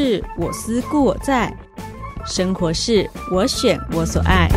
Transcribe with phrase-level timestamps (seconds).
[0.00, 1.52] 是我思故我在，
[2.24, 4.48] 生活是我选我所爱。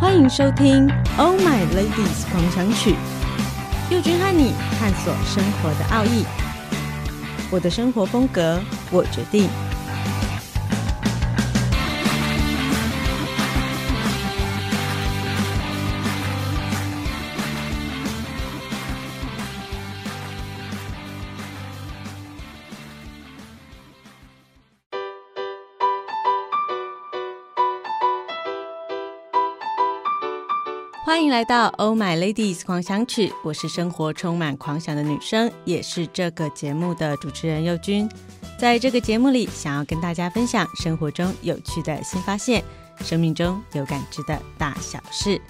[0.00, 2.94] 欢迎收听《Oh My Ladies 狂想曲》，
[3.94, 6.24] 佑君和你探索生活的奥义。
[7.48, 8.58] 我的生活风格，
[8.90, 9.48] 我决定。
[31.02, 38.06] 欢迎来到《Oh My Ladies 狂想曲》，我是生活充满狂想的女生，也是这个节目的主持人佑君。
[38.58, 42.62] 在这个节目里，想要跟大家分享生活中有趣的新发现，
[43.02, 45.40] 生命中有感知的大小事。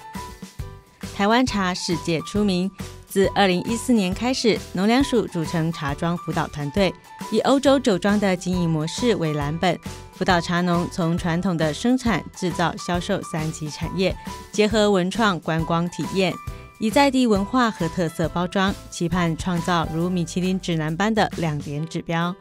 [1.16, 2.70] 台湾茶世界出名，
[3.08, 6.94] 自二零一四年开始，农粮署组成茶庄辅导团队，
[7.32, 9.76] 以欧洲酒庄的经营模式为蓝本。
[10.12, 14.14] 辅导茶农从传统的生产、制造、销售三级产业，
[14.60, 16.34] 结合文创观光体验，
[16.78, 22.36] 以在地文化和特色包装，期盼创造如米其林指南般的亮点指标。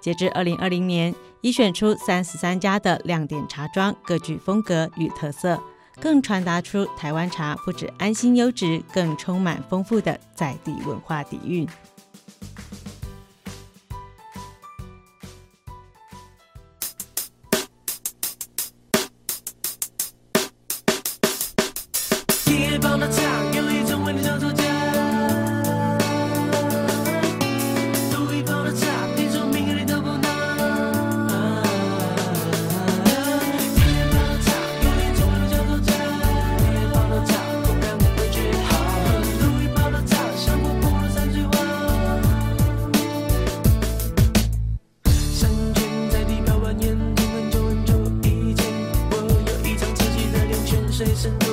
[0.00, 5.60] 截至二零二零年，已选出三十三家的亮点茶庄，各具风格与特色，
[6.00, 11.66] 更传达出台湾茶不止安心优质，更充满丰富的在地文化底蕴。
[51.04, 51.43] conversation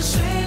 [0.00, 0.39] the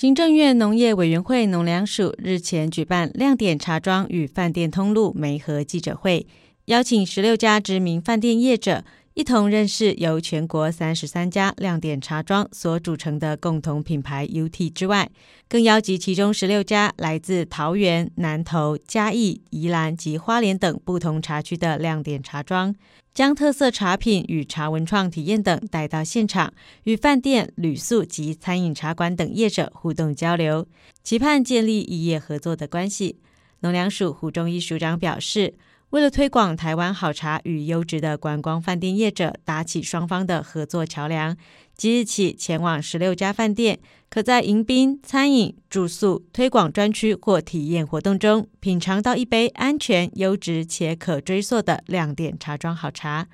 [0.00, 6.26] 行政院农业委员会农粮署日前举办亮点茶庄与饭店通路媒合记者会，
[6.64, 8.82] 邀请十六家知名饭店业者
[9.14, 15.10] 一同认识由全国三十三家亮点茶庄所组成的共同品牌 UT 之外，
[15.48, 22.74] 更邀集其中十六家来自桃园、南投、嘉义、宜兰及花莲等不同茶区的亮点茶庄。
[23.12, 26.54] 将特色茶品与茶文创体验等带到现场，
[26.84, 30.64] 与饭店、旅宿及餐饮茶馆等业者互动交流，
[31.02, 33.18] 期盼建立异业合作的关系。
[33.62, 35.54] 农粮署胡忠一署长表示，
[35.90, 41.36] 为了推广台湾好茶与优质的观光饭店业者，搭起双方的合作桥梁。
[41.76, 53.26] 即日起前往十六家饭店，可在迎宾、餐饮、住宿、推广专区或体验活动中，品尝到一杯安全、优质且可追溯的亮点茶庄好茶。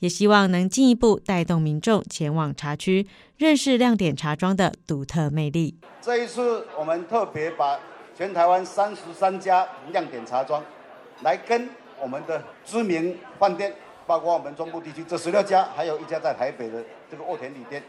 [0.00, 5.76] 也希望能进一步带动民众前往茶区，认识亮点茶庄的独特魅力。
[6.00, 7.78] 这一次，我们特别把
[8.16, 10.64] 全台湾三十三家亮点茶庄，
[11.22, 11.68] 来跟
[12.00, 13.74] 我们的知名饭店。
[14.06, 17.80] 包括我们中部地区这十六家，还有一家在台北的这个沃田旅店。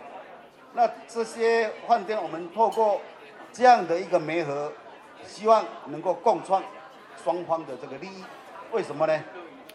[0.74, 3.02] 那这些饭店，我们透过
[3.52, 4.72] 这样的一个媒合，
[5.26, 6.62] 希望能够共创
[7.24, 8.24] 双方的这个利益。
[8.72, 9.20] 为什么呢？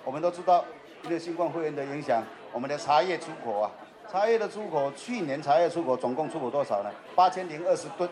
[0.05, 0.65] 我们都知道，
[1.03, 2.23] 因为新冠肺炎的影响，
[2.53, 3.71] 我们的茶叶出口啊，
[4.09, 6.91] 茶叶的出口，去年茶叶出口总共出口多少呢？
[7.17, 8.09] 八千零二十吨，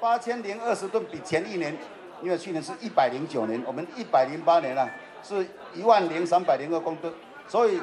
[0.00, 1.76] 八千零二十吨比前一年，
[2.22, 4.88] 因为去年是一百零九年，我们一百零八年啊，
[5.22, 7.12] 是一万零三百零二公吨。
[7.48, 7.80] 所以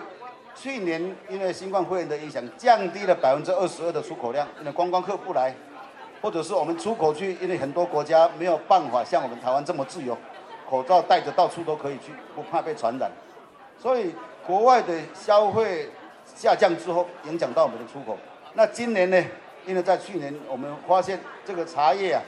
[0.56, 5.56] 去年因为新冠肺炎的影响，降低了百分之二十二的出口量，因为观光客不来，
[6.21, 10.18] 或者是我们出口去，因为很多国家没有办法像我们台湾这么自由，
[10.69, 13.12] 口罩戴着到处都可以去，不怕被传染。
[13.80, 14.13] 所以
[14.45, 15.89] 国外的消费
[16.35, 18.18] 下降之后，影响到我们的出口。
[18.53, 19.24] 那今年呢？
[19.65, 22.21] 因为在去年我们发现这个茶叶啊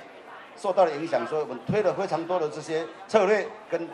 [0.56, 3.86] 受到了影响，所以我们推了非常多的这些策略跟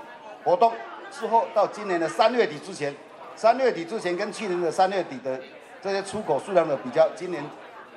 [0.43, 0.71] 活动。
[1.11, 2.95] 之后到今年的三月底之前。
[3.33, 5.39] 三月底之前跟去年的三月底的
[5.81, 7.41] 这些出口数量的比较，今年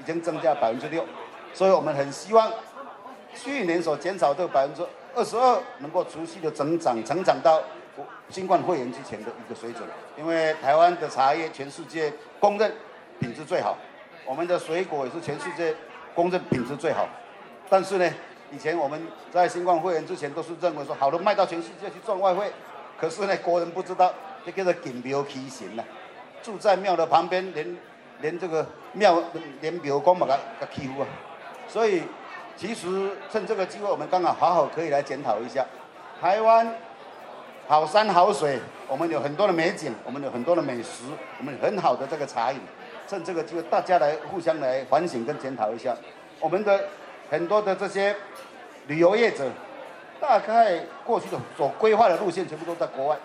[0.01, 1.05] 已经增加百分之六，
[1.53, 2.51] 所以我们很希望
[3.35, 4.83] 去年所减少的百分之
[5.15, 7.61] 二十二能够持续的增长，成长到
[8.31, 9.83] 新冠肺炎之前的一个水准。
[10.17, 12.73] 因为台湾的茶叶全世界公认
[13.19, 13.77] 品质最好，
[14.25, 15.75] 我们的水果也是全世界
[16.15, 17.07] 公认品质最好。
[17.69, 18.09] 但是呢，
[18.51, 22.51] 以前我们在新冠肺炎之前都是认为说好的卖到全世界去赚外汇，
[23.05, 24.11] 可是呢，国人不知道。
[24.47, 25.83] 这叫做敬庙起神呐，
[26.43, 27.77] 住在庙的旁边，连
[28.21, 29.23] 连这个庙
[29.61, 31.07] 连庙公嘛，给给欺负啊！
[31.67, 32.03] 所以
[32.55, 35.65] 其实趁这个机会，我们刚好好好可以来检讨一下，
[36.21, 36.75] 台湾
[37.67, 41.05] 好山好水，我们有很多的美景，我们有很多的美食，
[41.39, 42.61] 我们很好的这个茶饮，
[43.09, 45.97] 趁这个机会，大家来互相来反省跟检讨一下，
[46.39, 46.89] 我们的
[47.31, 48.15] 很多的这些
[48.89, 49.49] 旅游业者，
[50.27, 53.17] 大概过去的所规划的路线全部都在国外。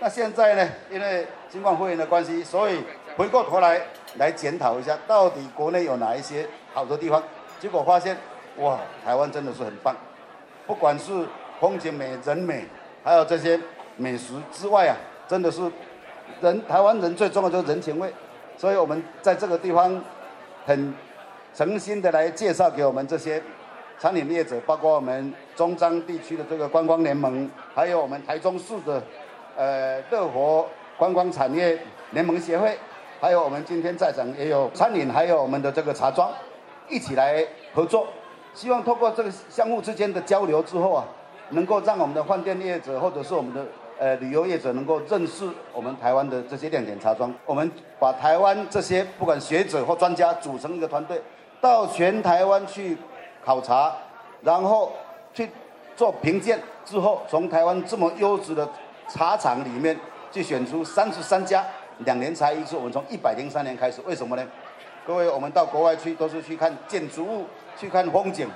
[0.00, 0.68] 那现在呢？
[0.90, 2.82] 因为新冠肺炎的关系，所以
[3.16, 3.80] 回过头来
[4.16, 7.22] 来检讨一下，到底国内有哪一些好的地方？
[7.60, 8.16] 结果发现，
[8.56, 9.94] 哇，台湾真的是很棒，
[10.66, 11.24] 不管是
[11.60, 12.64] 风景美、人美，
[13.04, 13.58] 还有这些
[13.96, 14.96] 美食之外啊，
[15.28, 15.62] 真的是
[16.40, 18.12] 人台湾人最重要就是人情味。
[18.58, 20.02] 所以我们在这个地方
[20.66, 20.92] 很
[21.54, 23.40] 诚心的来介绍给我们这些
[23.98, 29.02] 餐饮业者，包括我们中彰地区的这个观光联盟，还有我们台中市的。
[29.56, 30.66] 呃，乐活
[30.98, 31.78] 观光产业
[32.10, 32.76] 联盟协会，
[33.20, 36.28] 还有我们今天在场也有餐饮，还有我们的这个茶庄，
[36.88, 38.08] 一起来合作，
[38.52, 41.04] 希望透过这个相互之间的交流之后啊，
[41.50, 43.64] 能够让我们的饭店业者或者是我们的
[43.96, 47.32] 呃旅游业者能够认识我们台湾的这些亮点茶庄。
[47.46, 47.70] 我们
[48.00, 51.22] 把台湾这些不管学者或专家组成一个团队，
[51.60, 52.98] 到全台湾去
[53.44, 53.92] 考察，
[54.42, 54.92] 然后
[55.32, 55.50] 去
[55.96, 58.68] 做评鉴之后，从台湾这么优质的。
[59.06, 59.94] 茶厂里面
[60.32, 61.62] 去选出三十三家，
[61.98, 62.74] 两年才一次。
[62.74, 64.42] 我们从一百零三年开始，为什么呢？
[65.06, 67.44] 各位，我们到国外去都是去看建筑物，
[67.76, 68.48] 去看风景，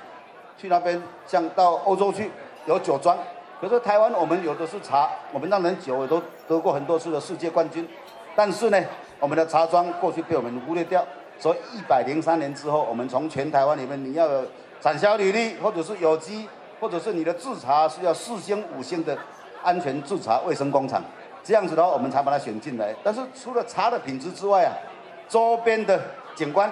[0.57, 2.31] 去那边像到欧洲去
[2.65, 3.15] 有酒庄。
[3.61, 7.87] 可是台湾我们有的是茶，我们当然酒也都得过很多次的世界冠军。
[8.35, 8.83] 但是呢，
[9.19, 11.05] 我们的茶庄过去被我们忽略掉。
[11.39, 14.45] 所以一百零三年之后，我们从全台湾里面，你要有
[14.79, 16.47] 产销履历，或者是有机，
[16.79, 19.17] 或者是你的制茶是要四星五星的。
[19.61, 21.03] 安全制茶卫生工厂，
[21.43, 22.95] 这样子的话，我们才把它选进来。
[23.03, 24.71] 但是除了茶的品质之外啊，
[25.27, 26.01] 周边的
[26.33, 26.71] 景观，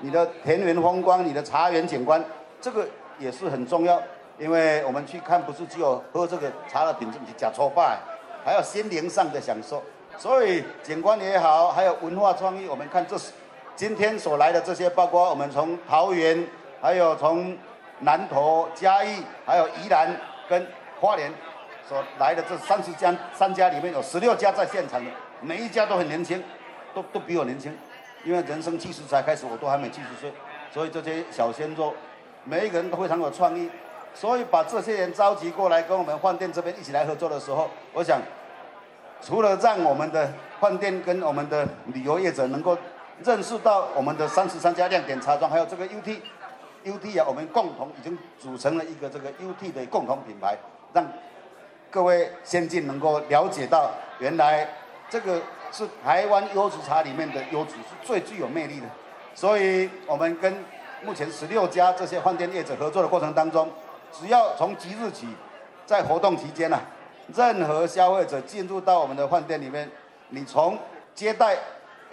[0.00, 2.20] 你的田园风光，你的茶园景观，
[2.60, 2.84] 这个
[3.20, 4.02] 也是很重要。
[4.36, 8.00] 因为我们去看，不是只有喝这个茶的品质，你假错吧，
[8.44, 9.80] 还有心灵上的享受。
[10.18, 13.30] 所以景观也好，还有文化创意，我们看这是
[13.76, 16.46] 今天所来的这些，包括我们从桃园，
[16.80, 17.56] 还有从
[18.00, 20.14] 南投、嘉义，还有宜兰
[20.48, 20.64] 跟
[21.00, 21.32] 花莲
[21.88, 26.40] 所来的这三十家三家里面有十六家在现场的，每一家都很年轻，
[26.94, 27.76] 都都比我年轻，
[28.24, 30.32] 因为人生七十才开始，我都还没七十岁，
[30.70, 31.92] 所以这些小鲜肉，
[32.44, 33.68] 每一个人都非常有创意，
[34.14, 38.20] 所以把这些人召集过来跟我们饭店这边一起来合作的时候，我想，
[39.20, 42.78] 除了让我们的饭店跟我们的旅游业者能够
[43.22, 46.20] 认识到我们的三十三家亮点茶庄，还有这个 UT。
[46.84, 50.54] UT 啊，我们共同已经组成了一个这个 UT 的共同品牌，
[50.92, 51.06] 让
[51.90, 54.68] 各位先进能够了解到，原来
[55.08, 55.40] 这个
[55.72, 58.86] 是台湾优质茶里面的优质，是最具有魅力的。
[59.34, 60.62] 所以，我们跟
[61.02, 63.70] 目前十六家这些饭店业者合作的过程当中，
[64.12, 65.26] 只要从即日起，
[65.86, 66.82] 在活动期间呐、啊，
[67.34, 69.90] 任何消费者进入到我们的饭店里面，
[70.28, 70.78] 你从
[71.14, 71.56] 接待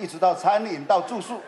[0.02, 1.40] 一直到餐饮到住宿。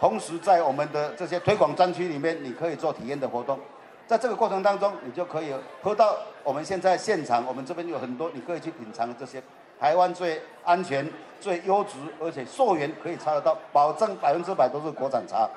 [0.00, 3.58] 同时，在我们的这些推广专区里面，你可以做体验的活动。
[4.06, 9.42] 在这个过程当中，你就可以喝到我们现在现场，我们这边有很多你可以去品尝这些
[9.78, 11.06] 台湾最安全、
[11.40, 15.48] 最优质，而且溯源可以查得到，保证百分之百都是国产茶。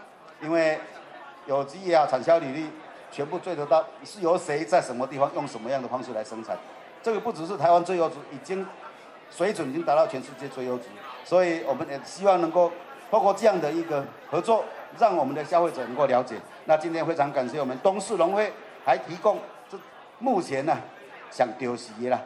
[0.41, 0.79] 因为
[1.45, 2.67] 有机啊、产销履历
[3.11, 6.57] 全部追得到，是由谁在什么地方用什么样的方式来生产。
[7.03, 8.65] 这个不只是台湾最优质，已经
[9.29, 10.85] 水准已经达到全世界最优质。
[11.23, 12.71] 所以我们也希望能够。
[13.09, 14.63] 包括这样的一个合作，
[14.97, 16.37] 让我们的消费者能够了解。
[16.63, 18.49] 那今天非常感谢我们东势农会，
[18.85, 19.37] 还提供
[19.69, 19.77] 这
[20.17, 20.77] 目前呢、
[21.29, 22.17] 想丢席啦，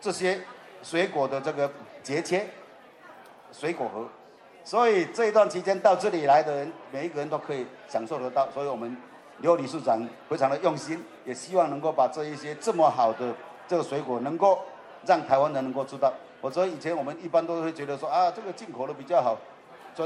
[0.00, 0.40] 这些
[0.80, 1.68] 水果的这个
[2.04, 2.46] 节切
[3.50, 4.06] 水果盒，
[4.62, 8.48] 所以这一段期间到这里来的人，每一个人都可以享受得到。
[8.52, 8.96] 所以我们
[9.38, 13.34] 刘理事长非常的用心，也希望能够把这一些这么好的
[13.66, 14.60] 这个水果，能够
[15.04, 16.12] 让台湾人能够知道。
[16.42, 19.38] 否则以前我们一般都会觉得说啊，这个进口的比较好。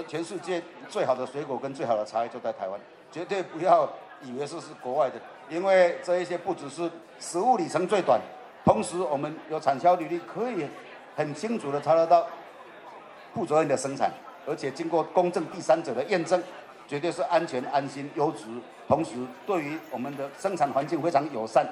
[0.09, 2.79] 全世界最好的水果跟最好的茶叶就在台湾，
[3.11, 3.89] 绝对不要
[4.21, 5.15] 以为是是国外的，
[5.49, 6.91] 因为这一些不只是
[7.21, 8.21] 食物里程最短，
[8.65, 10.67] 同时我们有产销履历，可以
[11.15, 12.27] 很清楚的查得到
[13.33, 14.11] 负责任的生产，
[14.45, 16.43] 而且经过公正第三者的验证，
[16.89, 18.45] 绝对是安全、安心、优质，
[18.89, 19.13] 同时
[19.47, 21.65] 对于我们的生产环境非常友善，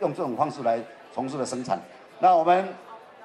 [0.00, 0.80] 用这种方式来
[1.14, 1.80] 从事的生产。
[2.18, 2.68] 那我们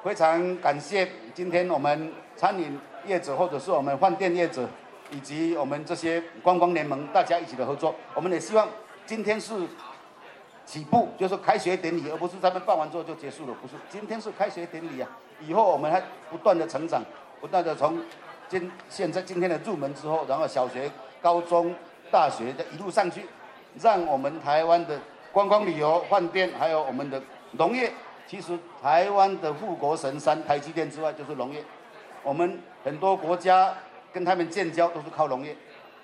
[0.06, 2.80] 非常感谢今天我们餐饮。
[3.08, 4.68] 业者或者是我们饭店业者，
[5.12, 8.68] 以及我们这些观光联盟，大家一起的合作，我们也希望
[9.06, 9.54] 今天是
[10.66, 13.54] 起步，就是开学典礼，而不是咱们办完之后就结束了。
[13.62, 15.10] 不是，今天是开学典礼啊！
[15.40, 17.04] 以后我们还不断的成长，
[17.40, 18.00] 不断的从
[18.48, 20.90] 今现在今天的入门之后，然后小学、
[21.22, 21.74] 高中、
[22.12, 23.26] 大学的一路上去，
[23.80, 25.00] 让我们台湾的
[25.32, 27.22] 观光旅游、饭店，还有我们的
[27.52, 27.92] 农业，
[28.28, 31.64] 其实台湾的护国神山台积电之外，就是农业。
[32.24, 33.74] 我们很多国家
[34.12, 35.56] 跟他们建交都是靠农业，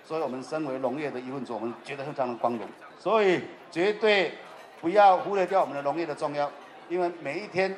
[0.03, 2.67] 所以我们身为农业的一份子，我们觉得非常的光荣。
[2.99, 4.33] 所以绝对
[4.79, 6.51] 不要忽略掉我们的农业的重要，
[6.89, 7.75] 因为每一天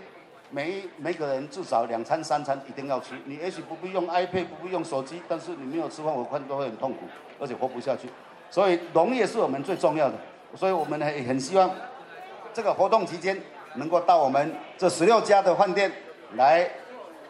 [0.49, 3.15] 每一每个人至少两餐三餐一定要吃。
[3.23, 7.05] 你也许不必用 iPad，不必用手机，但是你没有吃饭，我看都会很痛苦，
[7.39, 8.09] 而且活不下去。
[8.49, 10.15] 所以农业是我们最重要的，
[10.53, 11.71] 所以我们也很希望
[12.53, 13.41] 这个活动期间
[13.75, 15.91] 能够到我们这十六家的饭店
[16.35, 16.69] 来。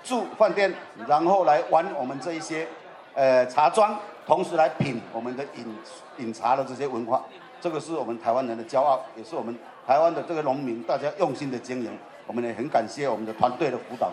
[0.05, 0.69] 住饭店，
[1.07, 2.67] 然后来玩我们这一些，
[3.13, 3.97] 呃，茶庄，
[4.27, 5.77] 同时来品我们的饮
[6.17, 7.23] 饮茶的这些文化，
[7.61, 9.57] 这个是我们台湾人的骄傲，也是我们
[9.87, 11.97] 台湾的这个农民大家用心的经营。
[12.27, 14.11] 我们也很感谢我们的团队的辅导。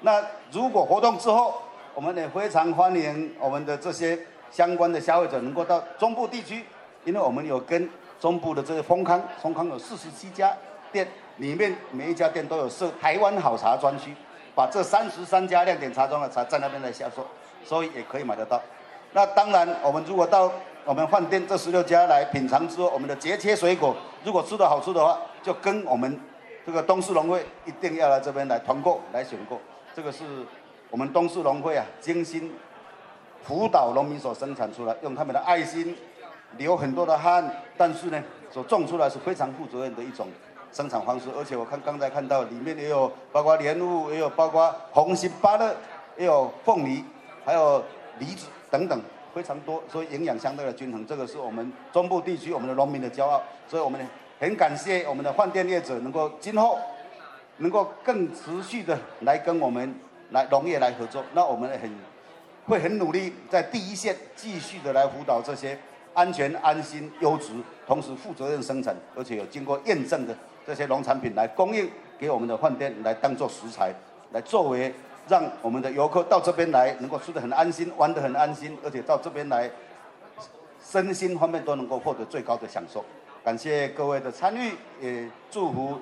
[0.00, 1.60] 那如果活动之后，
[1.94, 4.18] 我们也非常欢迎我们的这些
[4.50, 6.64] 相关的消费者能够到中部地区，
[7.04, 7.86] 因为我们有跟
[8.18, 10.56] 中部的这个丰康，丰康有四十七家
[10.90, 11.06] 店，
[11.36, 14.14] 里面每一家店都有设台湾好茶专区。
[14.54, 17.26] 把这三十三家亮点茶庄的茶在那边来销售，
[17.62, 18.58] 所以也可以买得到。
[19.12, 20.50] 那当然，我们如果到
[20.86, 26.18] 我们饭店这十六家来品尝之后，我们的节切水果如果吃的好吃的话，就跟我们
[26.64, 29.60] 这个东势农会一定要来这边来团购来选购。
[29.94, 30.24] 这个是
[30.88, 32.50] 我们东势农会啊，精心
[33.42, 35.94] 辅导农民所生产出来，用他们的爱心，
[36.56, 40.26] 流很多的汗，但是呢，所种出来是非常负责任的一种。
[40.72, 45.74] 生产方式，而且我看刚才看到里面也有包括莲雾，也有包括红心芭乐，
[46.16, 47.02] 也有凤梨，
[47.44, 47.82] 还有
[48.18, 49.00] 梨子等等，
[49.34, 51.06] 非常多，所以营养相对的均衡。
[51.06, 54.00] 这个是我们中部地区我们的农民的骄傲，所以我们
[54.38, 56.78] 很感谢我们的饭店业者能够今后
[57.58, 59.94] 能够更持续的来跟我们
[60.30, 61.24] 来农业来合作。
[61.32, 61.90] 那我们很
[62.66, 65.78] 会很努力在第一线继续的来辅导这些
[66.12, 67.52] 安全、安心、优质，
[67.86, 70.36] 同时负责任生产，而且有经过验证的。
[70.66, 73.94] 这些农产品来供应给我们的饭店，来当做食材，
[74.32, 74.92] 来作为
[75.28, 79.70] 让我们的游客到这边来能够吃得很安心，玩得很安心，而且到这边来
[80.82, 83.04] 身心方面都能够获得最高的享受。
[83.44, 85.98] 感谢各位的参与，也祝福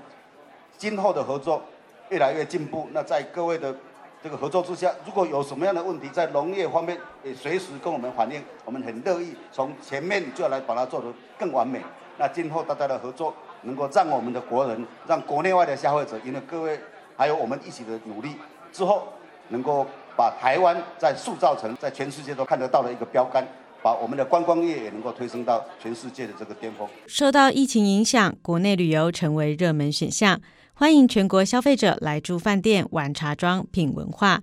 [0.79, 1.63] 今后的合作
[2.09, 2.89] 越来越进步。
[2.93, 3.75] 那在各位的
[4.23, 11.07] 这个合作之下，如果有什么样的问题在农业方面，也随时跟我们反映，我们很乐意从前面就要来把它做得
[11.39, 11.83] 更完美。
[12.17, 16.79] 那今后大家的合作能够让我们的国人，让国内外的消费者，因为各位
[17.17, 18.31] 还有我们一起的努力
[18.73, 19.09] 之后，
[19.49, 23.47] 能够把台湾再塑造成在全世界都看得到的一个标杆。
[23.83, 26.89] 把我们的观光业也能够推升到全世界的这个巅峰。
[27.07, 30.41] 受到疫情影响，国内旅游成为热门选项，
[30.73, 34.43] 欢迎全国消费者来住饭店、玩茶庄、品文化。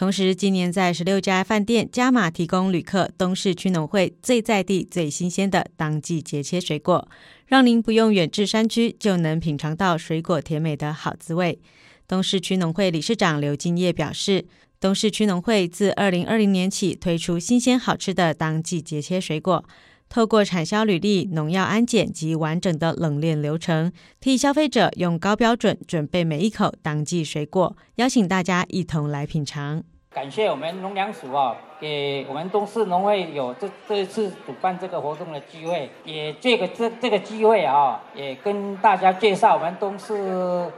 [0.00, 7.06] 同时，今年在十六家饭店加码提供旅客东市区农会最在地、最新鲜的当季节切水果，
[7.44, 11.60] 让您不用远至山区就能品尝到水果甜美的好滋味。
[12.08, 14.46] 东市区农会理事长刘金叶表示。
[14.80, 19.62] 东市区农会自二零二零年起推出新鲜好吃的当季节切水果，
[20.10, 29.80] 透过产销履历、农药安检及完整的冷链流程，替消费者用高标准准备每一口当季水果，邀请大家一同来品尝。
[30.10, 40.68] 感谢我们农粮署啊，给我们东势农会有这这一次主办这个活动的机会，也这个这这个机会啊，也跟大家介绍我们东势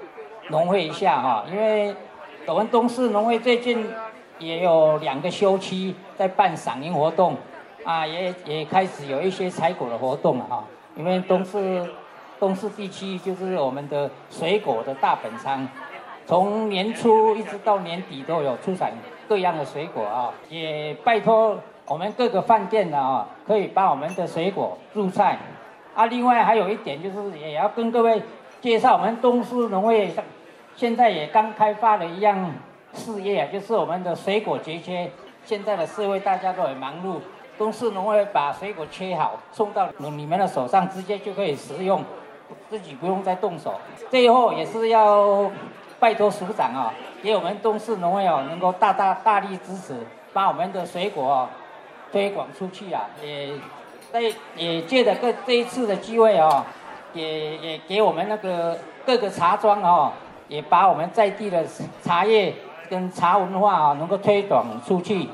[0.50, 1.94] 农会一下哈，因为。
[2.44, 3.86] 我们东势农会最近
[4.40, 7.36] 也有两个休期在办赏樱活动，
[7.84, 10.64] 啊，也也开始有一些采果的活动了哈。
[10.97, 11.84] 因为东市
[12.38, 15.66] 东市地区就是我们的水果的大本仓，
[16.26, 18.92] 从年初一直到年底都有出产
[19.28, 20.32] 各样的水果啊。
[20.49, 25.38] 也拜托我们各个饭店的啊，可以把我们的水果入菜。
[25.95, 28.23] 啊，另外还有一点就是也要跟各位
[28.60, 30.25] 介绍我们东市农会上。
[30.75, 32.50] 现在也刚开发了一样
[32.95, 35.10] 事业啊，就是我们的水果节切。
[35.45, 37.18] 现在的社会大家都很忙碌，
[37.62, 42.04] 东市农会把水果切好送到你们的手上，直接就可以食用，
[42.68, 43.76] 自己不用再动手。
[44.10, 45.48] 最后也是要
[46.00, 49.94] 拜托署长啊，给我们东市农会哦，能够大大大力支持，
[50.32, 51.48] 把我们的水果
[52.10, 53.08] 推广出去啊。
[53.22, 53.52] 也
[54.10, 54.20] 在
[54.56, 56.66] 也借着这这一次的机会啊，
[57.12, 60.12] 也也给我们那个各个茶庄啊。
[60.48, 61.64] 也把我们在地的
[62.02, 62.52] 茶叶
[62.90, 65.26] 跟茶文化啊，能够推广出去，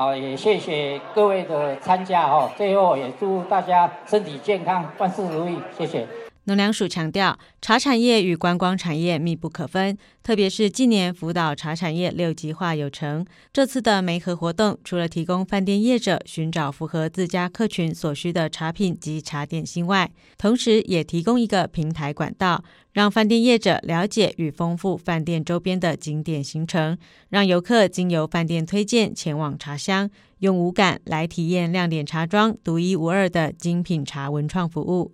[0.00, 2.50] 好，也谢谢各位的参加哈。
[2.56, 6.06] 最后也祝大家身体健康，万事如意，谢谢。
[6.44, 13.24] 农粮署强调，茶产业与观光产业密不可分，特别是近年辅导茶产业六级化有成。
[13.52, 26.96] 这次的媒合活动，除了提供饭店业者寻找符合自家客群所需的茶品及茶点心外，同时也提供一个平台管道，让饭店业者了解与丰富饭店周边的景点行程，
[27.28, 35.12] 让游客经由饭店推荐前往茶乡，用五感来体验亮点茶庄独一无二的精品茶文创服务。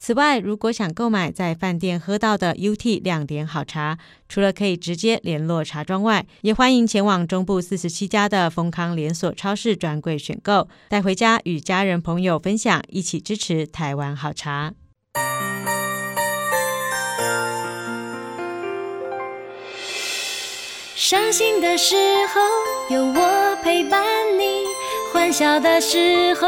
[0.00, 14.72] 此外，如果想购买在饭店喝到的 UT 亮点好茶，除了可以直接联络茶庄外，也欢迎前往中部四十七家的丰康连锁超市专柜选购，带回家与家人朋友分享，一起支持台湾好茶。
[20.94, 21.96] 伤心的时
[22.34, 24.04] 候有我陪伴
[24.38, 24.64] 你，
[25.12, 26.46] 欢笑的时候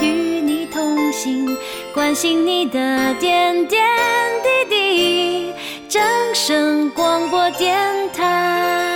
[0.00, 0.06] 与
[0.40, 1.46] 你同行。
[1.92, 3.80] 关心你的点点
[4.68, 5.52] 滴滴，
[5.88, 6.02] 掌
[6.34, 7.76] 声广播电
[8.12, 8.89] 台。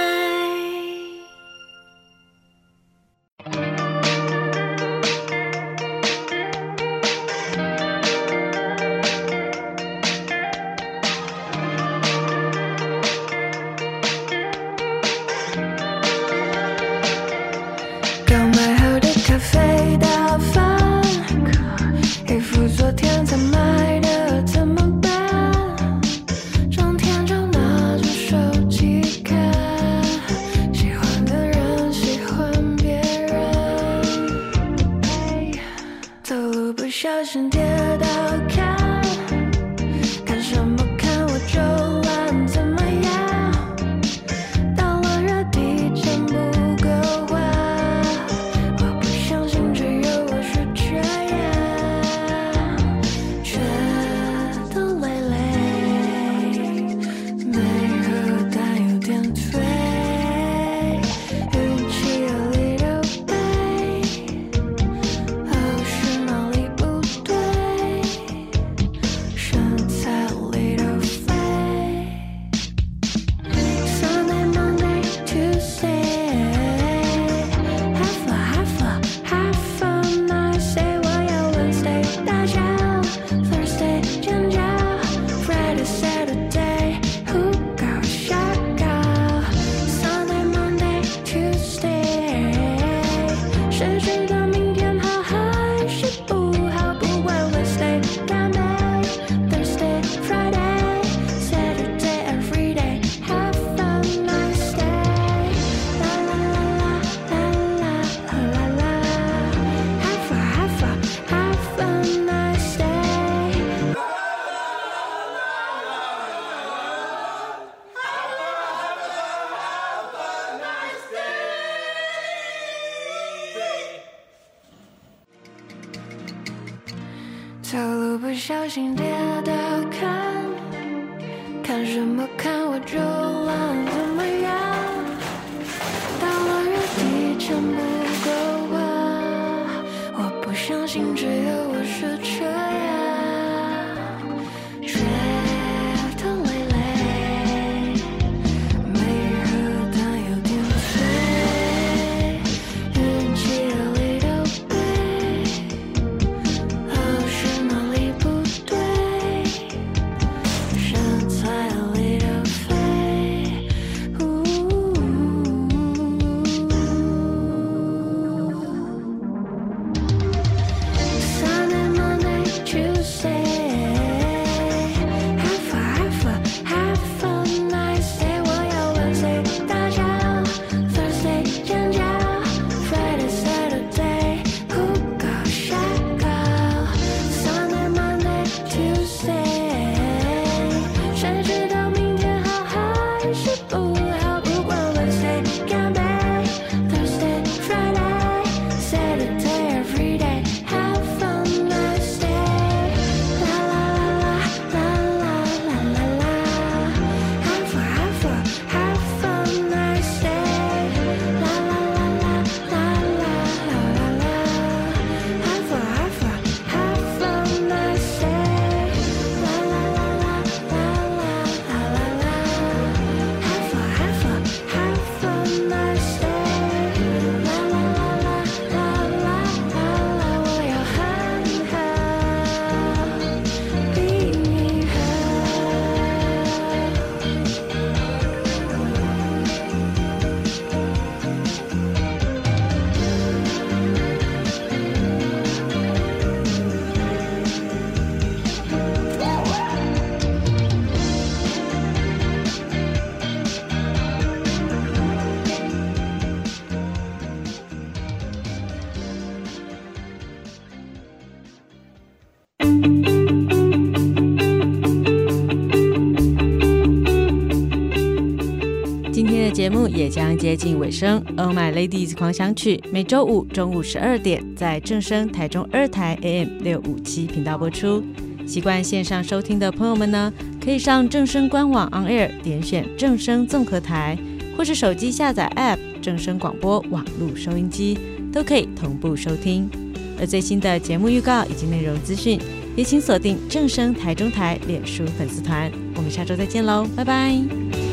[269.94, 278.02] 也将接近尾声，《Oh My Ladies》狂想曲每周五中午十二点在正声台中二台 AM 六五七频道播出。
[278.44, 284.18] 习惯线上收听的朋友们呢，可以上正声官网 On Air 点选正声综合台，
[284.56, 287.96] 或是手机下载 App 正声广播网络收音机，
[288.32, 289.70] 都可以同步收听。
[290.18, 292.40] 而最新的节目预告以及内容资讯，
[292.76, 295.70] 也请锁定正声台中台脸书粉丝团。
[295.94, 297.83] 我们下周再见喽，拜拜。